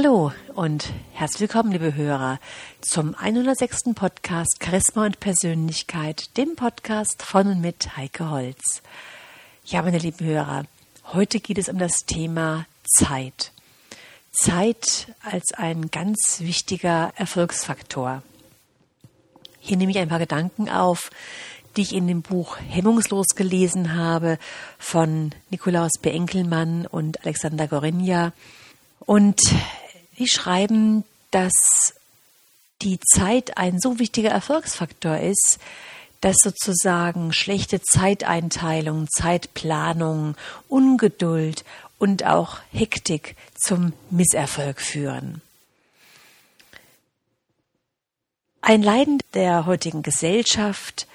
[0.00, 2.38] Hallo und herzlich willkommen, liebe Hörer,
[2.80, 3.94] zum 106.
[3.96, 8.80] Podcast Charisma und Persönlichkeit, dem Podcast von und mit Heike Holz.
[9.64, 10.66] Ja, meine lieben Hörer,
[11.12, 13.50] heute geht es um das Thema Zeit.
[14.30, 18.22] Zeit als ein ganz wichtiger Erfolgsfaktor.
[19.58, 21.10] Hier nehme ich ein paar Gedanken auf,
[21.76, 24.38] die ich in dem Buch Hemmungslos gelesen habe
[24.78, 26.10] von Nikolaus B.
[26.10, 28.32] Enkelmann und Alexander Gorinja.
[29.00, 29.40] Und
[30.18, 31.52] die schreiben, dass
[32.82, 35.58] die Zeit ein so wichtiger Erfolgsfaktor ist,
[36.20, 40.36] dass sozusagen schlechte Zeiteinteilung, Zeitplanung,
[40.68, 41.64] Ungeduld
[41.98, 45.40] und auch Hektik zum Misserfolg führen.
[48.60, 51.06] Ein Leiden der heutigen Gesellschaft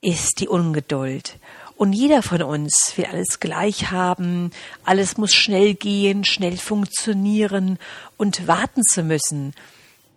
[0.00, 1.38] ist die Ungeduld.
[1.76, 4.50] Und jeder von uns will alles gleich haben,
[4.84, 7.78] alles muss schnell gehen, schnell funktionieren
[8.16, 9.52] und warten zu müssen.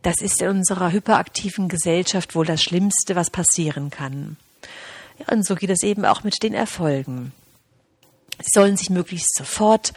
[0.01, 4.37] Das ist in unserer hyperaktiven Gesellschaft wohl das Schlimmste, was passieren kann.
[5.19, 7.33] Ja, und so geht es eben auch mit den Erfolgen.
[8.37, 9.91] Sie sollen sich möglichst sofort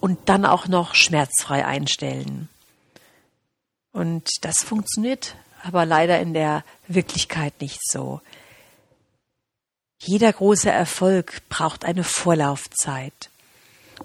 [0.00, 2.48] und dann auch noch schmerzfrei einstellen.
[3.92, 8.20] Und das funktioniert aber leider in der Wirklichkeit nicht so.
[10.06, 13.30] Jeder große Erfolg braucht eine Vorlaufzeit.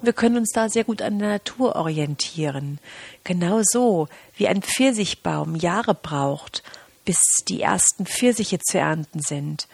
[0.02, 2.80] Wir können uns da sehr gut an der Natur orientieren.
[3.25, 6.64] Genauso wie ein Pfirsichbaum Jahre braucht,
[7.03, 9.67] bis die ersten Pfirsiche zu ernten sind.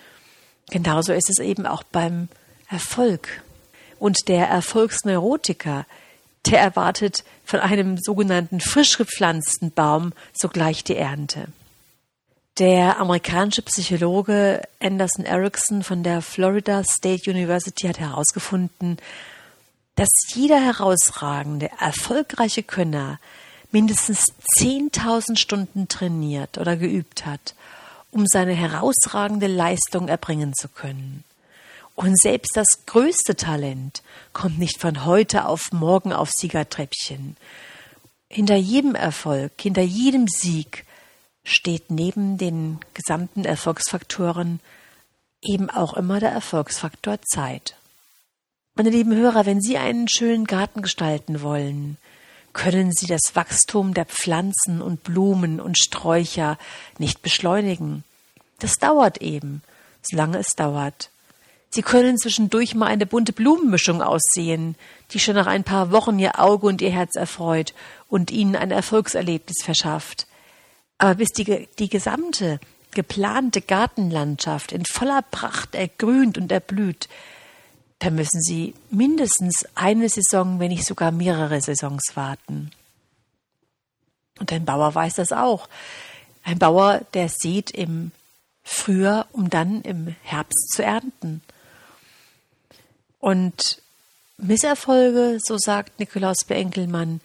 [0.71, 2.27] Genauso ist es eben auch beim
[2.71, 3.43] Erfolg.
[3.99, 5.85] Und der Erfolgsneurotiker,
[6.47, 11.49] der erwartet von einem sogenannten frisch gepflanzten Baum sogleich die Ernte.
[12.60, 18.98] Der amerikanische Psychologe Anderson Erickson von der Florida State University hat herausgefunden,
[19.95, 23.20] dass jeder herausragende, erfolgreiche Könner
[23.71, 27.55] mindestens 10.000 Stunden trainiert oder geübt hat,
[28.11, 31.26] um seine herausragende Leistung erbringen zu können.
[31.94, 34.02] Und selbst das größte Talent
[34.32, 37.36] kommt nicht von heute auf morgen auf Siegertreppchen.
[38.30, 40.84] Hinter jedem Erfolg, hinter jedem Sieg
[41.45, 44.60] steht neben den gesamten Erfolgsfaktoren
[45.42, 47.76] eben auch immer der Erfolgsfaktor Zeit.
[48.76, 51.98] Meine lieben Hörer, wenn Sie einen schönen Garten gestalten wollen,
[52.52, 56.58] können Sie das Wachstum der Pflanzen und Blumen und Sträucher
[56.98, 58.04] nicht beschleunigen.
[58.60, 59.62] Das dauert eben,
[60.02, 61.10] solange es dauert.
[61.70, 64.76] Sie können zwischendurch mal eine bunte Blumenmischung aussehen,
[65.12, 67.73] die schon nach ein paar Wochen Ihr Auge und Ihr Herz erfreut
[68.08, 70.26] und Ihnen ein Erfolgserlebnis verschafft.
[70.98, 72.60] Aber bis die, die gesamte
[72.92, 77.10] geplante Gartenlandschaft in voller Pracht ergrünt und erblüht,
[78.00, 82.72] da müssen Sie mindestens eine Saison, wenn nicht sogar mehrere Saisons warten.
[84.39, 85.70] Und ein Bauer weiß das auch.
[86.44, 88.12] Ein Bauer, der sieht im
[88.64, 91.42] Frühjahr, um dann im Herbst zu ernten.
[93.20, 93.82] Und
[94.38, 97.22] Misserfolge, so sagt Nikolaus Beenkelmann,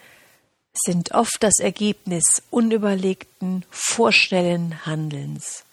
[0.74, 5.64] sind oft das Ergebnis unüberlegten, vorschnellen Handelns.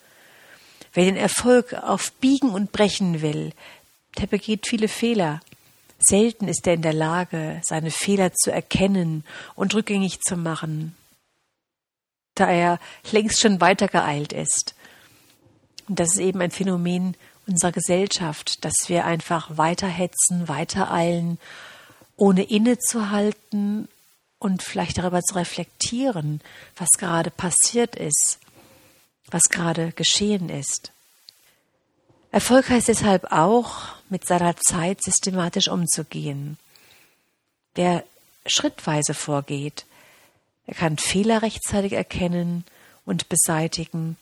[0.93, 3.53] Wer den Erfolg auf Biegen und Brechen will,
[4.17, 5.41] der begeht viele Fehler.
[5.99, 9.23] Selten ist er in der Lage, seine Fehler zu erkennen
[9.55, 10.95] und rückgängig zu machen,
[12.35, 12.79] da er
[13.11, 14.75] längst schon weitergeeilt ist.
[15.87, 17.15] Und das ist eben ein Phänomen
[17.47, 21.39] unserer Gesellschaft, dass wir einfach weiterhetzen, weitereilen,
[22.15, 23.87] ohne innezuhalten
[24.39, 26.41] und vielleicht darüber zu reflektieren,
[26.75, 28.39] was gerade passiert ist,
[29.29, 30.91] was gerade geschehen ist.
[32.31, 36.57] Erfolg heißt deshalb auch, mit seiner Zeit systematisch umzugehen.
[37.75, 38.03] Wer
[38.45, 39.85] schrittweise vorgeht,
[40.65, 42.63] er kann Fehler rechtzeitig erkennen
[43.05, 44.17] und beseitigen,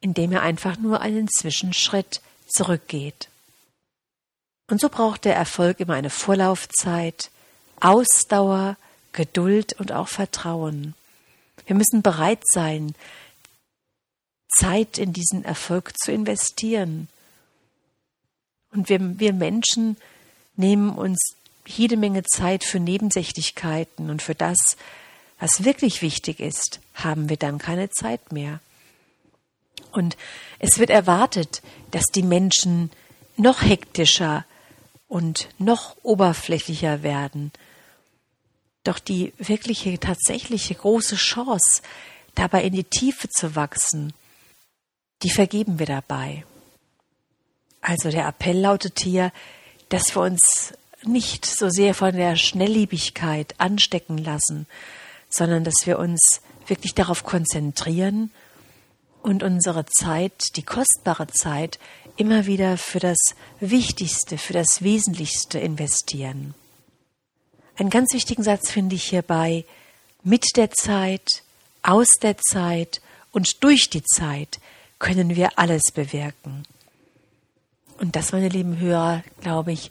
[0.00, 3.28] indem er einfach nur einen Zwischenschritt zurückgeht.
[4.68, 7.30] Und so braucht der Erfolg immer eine Vorlaufzeit,
[7.80, 8.76] Ausdauer,
[9.12, 10.94] Geduld und auch Vertrauen.
[11.66, 12.94] Wir müssen bereit sein,
[14.58, 17.08] Zeit in diesen Erfolg zu investieren.
[18.72, 19.96] Und wir, wir Menschen
[20.56, 21.18] nehmen uns
[21.66, 24.58] jede Menge Zeit für Nebensächlichkeiten und für das,
[25.38, 28.60] was wirklich wichtig ist, haben wir dann keine Zeit mehr.
[29.92, 30.16] Und
[30.58, 32.90] es wird erwartet, dass die Menschen
[33.36, 34.44] noch hektischer
[35.08, 37.52] und noch oberflächlicher werden,
[38.84, 41.82] doch die wirkliche, tatsächliche große Chance,
[42.34, 44.12] dabei in die Tiefe zu wachsen,
[45.22, 46.44] die vergeben wir dabei.
[47.80, 49.32] Also der Appell lautet hier,
[49.88, 50.72] dass wir uns
[51.02, 54.66] nicht so sehr von der Schnelllebigkeit anstecken lassen,
[55.28, 58.30] sondern dass wir uns wirklich darauf konzentrieren
[59.22, 61.78] und unsere Zeit, die kostbare Zeit,
[62.16, 63.18] immer wieder für das
[63.60, 66.54] Wichtigste, für das Wesentlichste investieren.
[67.80, 69.64] Einen ganz wichtigen Satz finde ich hierbei,
[70.22, 71.26] mit der Zeit,
[71.82, 73.00] aus der Zeit
[73.32, 74.60] und durch die Zeit
[74.98, 76.64] können wir alles bewirken.
[77.98, 79.90] Und das, meine lieben Hörer, glaube ich,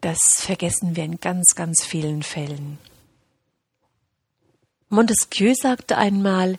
[0.00, 2.78] das vergessen wir in ganz, ganz vielen Fällen.
[4.88, 6.58] Montesquieu sagte einmal,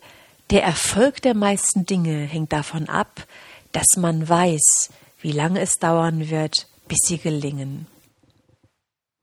[0.51, 3.27] der Erfolg der meisten Dinge hängt davon ab,
[3.73, 4.89] dass man weiß,
[5.19, 7.87] wie lange es dauern wird, bis sie gelingen.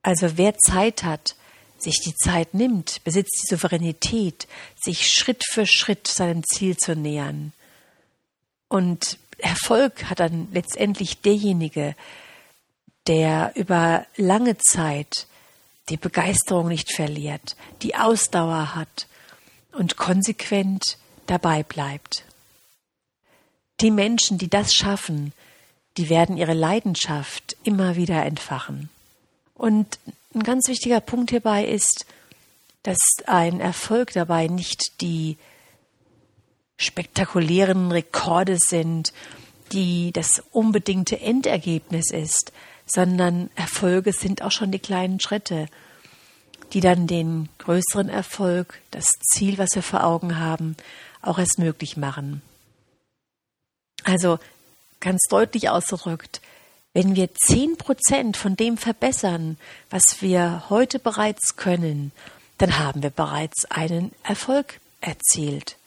[0.01, 1.35] Also wer Zeit hat,
[1.77, 4.47] sich die Zeit nimmt, besitzt die Souveränität,
[4.81, 7.53] sich Schritt für Schritt seinem Ziel zu nähern.
[8.67, 11.95] Und Erfolg hat dann letztendlich derjenige,
[13.07, 15.27] der über lange Zeit
[15.89, 19.07] die Begeisterung nicht verliert, die Ausdauer hat
[19.71, 22.23] und konsequent dabei bleibt.
[23.81, 25.33] Die Menschen, die das schaffen,
[25.97, 28.89] die werden ihre Leidenschaft immer wieder entfachen.
[29.59, 29.99] Und
[30.33, 32.05] ein ganz wichtiger Punkt hierbei ist,
[32.83, 32.97] dass
[33.27, 35.37] ein Erfolg dabei nicht die
[36.77, 39.11] spektakulären Rekorde sind,
[39.73, 42.53] die das unbedingte Endergebnis ist,
[42.85, 45.67] sondern Erfolge sind auch schon die kleinen Schritte,
[46.71, 50.77] die dann den größeren Erfolg, das Ziel, was wir vor Augen haben,
[51.21, 52.41] auch erst möglich machen.
[54.05, 54.39] Also
[55.01, 56.39] ganz deutlich ausgedrückt,
[56.93, 59.57] wenn wir zehn Prozent von dem verbessern,
[59.89, 62.11] was wir heute bereits können,
[62.57, 65.77] dann haben wir bereits einen Erfolg erzielt.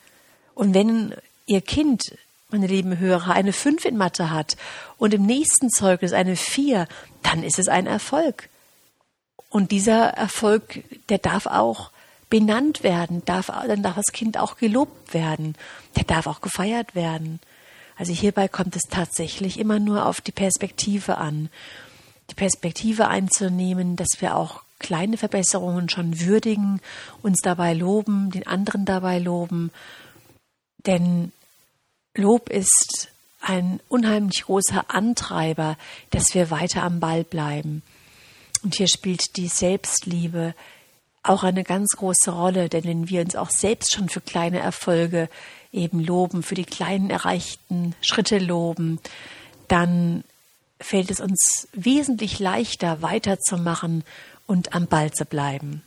[0.55, 1.15] Und wenn
[1.47, 2.17] Ihr Kind
[2.51, 4.57] meine lieben Hörer, eine 5 in Mathe hat
[4.99, 6.87] und im nächsten Zeugnis eine 4,
[7.23, 8.49] dann ist es ein Erfolg.
[9.49, 11.91] Und dieser Erfolg, der darf auch
[12.31, 15.55] benannt werden, darf, dann darf das Kind auch gelobt werden,
[15.97, 17.41] der darf auch gefeiert werden.
[18.03, 21.51] Also hierbei kommt es tatsächlich immer nur auf die Perspektive an.
[22.31, 26.81] Die Perspektive einzunehmen, dass wir auch kleine Verbesserungen schon würdigen,
[27.23, 29.71] uns dabei loben, den anderen dabei loben.
[30.85, 31.31] Denn
[32.17, 33.07] Lob ist
[33.41, 35.79] ein unheimlich großer Antreiber,
[36.11, 37.83] dass wir weiter am Ball bleiben.
[38.65, 40.57] Und hier spielt die Selbstliebe
[41.23, 45.29] auch eine ganz große Rolle, denn wenn wir uns auch selbst schon für kleine Erfolge
[45.73, 49.01] eben loben, für die kleinen erreichten Schritte loben,
[49.69, 50.23] dann
[50.81, 54.05] fällt es uns wesentlich leichter weiterzumachen
[54.47, 55.83] und am Ball zu bleiben.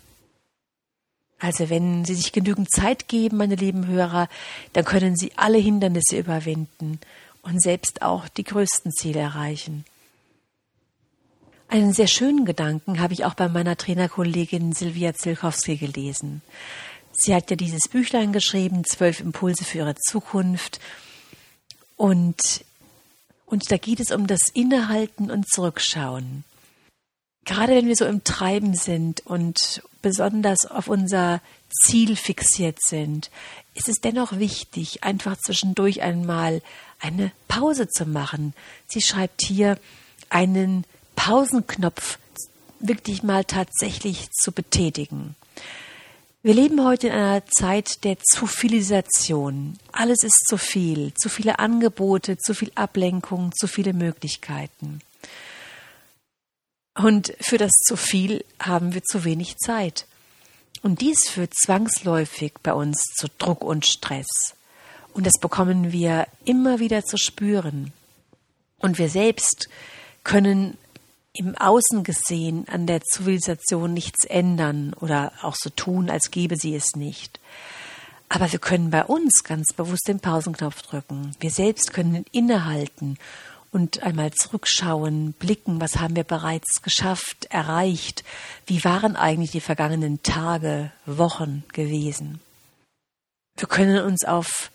[1.37, 4.29] Also wenn Sie sich genügend Zeit geben, meine lieben Hörer,
[4.73, 6.99] dann können Sie alle Hindernisse überwinden
[7.41, 9.85] und selbst auch die größten Ziele erreichen.
[11.67, 16.41] Einen sehr schönen Gedanken habe ich auch bei meiner Trainerkollegin Silvia Zilkowski gelesen.
[17.17, 20.79] Sie hat ja dieses Büchlein geschrieben, Zwölf Impulse für ihre Zukunft.
[21.95, 22.65] Und,
[23.45, 26.43] und da geht es um das Innehalten und Zurückschauen.
[27.45, 31.41] Gerade wenn wir so im Treiben sind und besonders auf unser
[31.83, 33.29] Ziel fixiert sind,
[33.75, 36.61] ist es dennoch wichtig, einfach zwischendurch einmal
[36.99, 38.53] eine Pause zu machen.
[38.87, 39.77] Sie schreibt hier,
[40.29, 40.85] einen
[41.15, 42.17] Pausenknopf
[42.79, 45.35] wirklich mal tatsächlich zu betätigen.
[46.45, 49.79] Wir leben heute in einer Zeit der Zufilisation.
[49.91, 54.99] Alles ist zu viel, zu viele Angebote, zu viel Ablenkung, zu viele Möglichkeiten.
[56.93, 60.05] Und für das zu viel haben wir zu wenig Zeit.
[60.83, 64.53] Und dies führt zwangsläufig bei uns zu Druck und Stress.
[65.13, 67.91] Und das bekommen wir immer wieder zu spüren.
[68.77, 69.67] Und wir selbst
[70.23, 70.77] können
[71.35, 76.75] im Außen gesehen an der Zivilisation nichts ändern oder auch so tun, als gäbe sie
[76.75, 77.39] es nicht.
[78.29, 81.31] Aber wir können bei uns ganz bewusst den Pausenknopf drücken.
[81.39, 83.17] Wir selbst können innehalten
[83.71, 88.23] und einmal zurückschauen, blicken, was haben wir bereits geschafft, erreicht,
[88.65, 92.39] wie waren eigentlich die vergangenen Tage, Wochen gewesen.
[93.57, 94.71] Wir können uns auf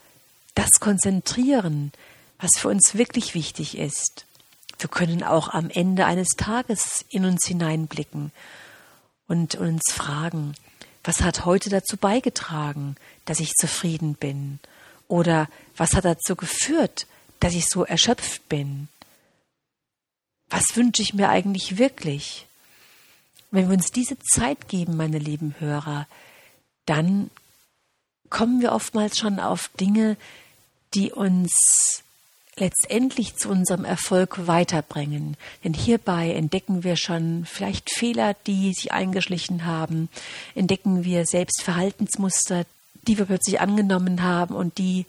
[0.55, 1.91] das konzentrieren,
[2.39, 4.25] was für uns wirklich wichtig ist.
[4.81, 8.31] Wir können auch am Ende eines Tages in uns hineinblicken
[9.27, 10.55] und uns fragen,
[11.03, 12.95] was hat heute dazu beigetragen,
[13.25, 14.59] dass ich zufrieden bin?
[15.07, 15.47] Oder
[15.77, 17.05] was hat dazu geführt,
[17.39, 18.87] dass ich so erschöpft bin?
[20.49, 22.47] Was wünsche ich mir eigentlich wirklich?
[23.51, 26.07] Wenn wir uns diese Zeit geben, meine lieben Hörer,
[26.87, 27.29] dann
[28.31, 30.17] kommen wir oftmals schon auf Dinge,
[30.95, 32.03] die uns
[32.57, 35.37] letztendlich zu unserem Erfolg weiterbringen.
[35.63, 40.09] Denn hierbei entdecken wir schon vielleicht Fehler, die sich eingeschlichen haben,
[40.53, 42.65] entdecken wir selbst Verhaltensmuster,
[43.07, 45.05] die wir plötzlich angenommen haben und die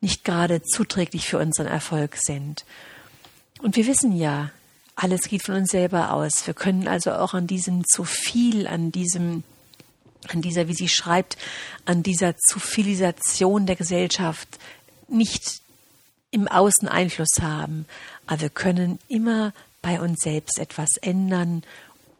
[0.00, 2.64] nicht gerade zuträglich für unseren Erfolg sind.
[3.62, 4.50] Und wir wissen ja,
[4.96, 6.46] alles geht von uns selber aus.
[6.46, 9.42] Wir können also auch an diesem zu viel, an diesem,
[10.28, 11.38] an dieser, wie sie schreibt,
[11.84, 14.48] an dieser Zufilisation der Gesellschaft
[15.08, 15.63] nicht
[16.34, 17.86] im Außen Einfluss haben.
[18.26, 21.62] Aber wir können immer bei uns selbst etwas ändern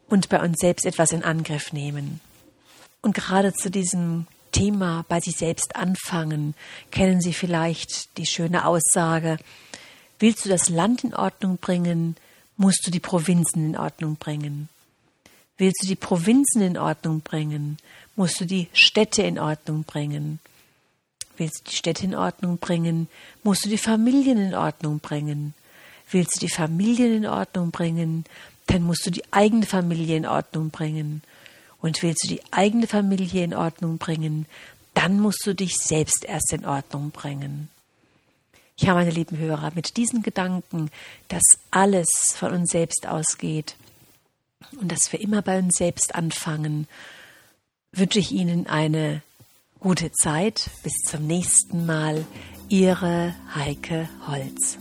[0.07, 2.21] und bei uns selbst etwas in Angriff nehmen.
[3.01, 6.55] Und gerade zu diesem Thema bei sich selbst anfangen,
[6.91, 9.37] kennen Sie vielleicht die schöne Aussage,
[10.19, 12.15] willst du das Land in Ordnung bringen,
[12.55, 14.69] musst du die Provinzen in Ordnung bringen.
[15.57, 17.77] Willst du die Provinzen in Ordnung bringen,
[18.15, 20.39] musst du die Städte in Ordnung bringen.
[21.37, 23.07] Willst du die Städte in Ordnung bringen,
[23.43, 25.53] musst du die Familien in Ordnung bringen.
[26.11, 28.25] Willst du die Familien in Ordnung bringen,
[28.67, 31.21] dann musst du die eigene Familie in Ordnung bringen.
[31.81, 34.45] Und willst du die eigene Familie in Ordnung bringen,
[34.93, 37.69] dann musst du dich selbst erst in Ordnung bringen.
[38.77, 40.89] Ja, meine lieben Hörer, mit diesen Gedanken,
[41.27, 43.75] dass alles von uns selbst ausgeht
[44.79, 46.87] und dass wir immer bei uns selbst anfangen,
[47.91, 49.21] wünsche ich Ihnen eine
[49.85, 50.71] gute Zeit.
[50.81, 52.25] Bis zum nächsten Mal.
[52.69, 54.79] Ihre Heike Holz.